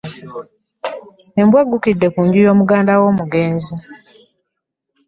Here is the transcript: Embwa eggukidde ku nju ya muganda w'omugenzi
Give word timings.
Embwa 1.41 1.59
eggukidde 1.63 2.07
ku 2.15 2.19
nju 2.25 2.39
ya 2.47 2.53
muganda 2.59 2.99
w'omugenzi 3.01 3.73